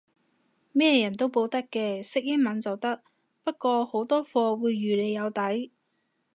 [0.71, 3.03] 咩人都報得嘅，識英文就得，
[3.43, 5.71] 不過好多課會預你有底